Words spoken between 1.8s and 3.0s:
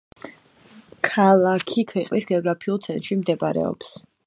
ქვეყნის გეოგრაფიულ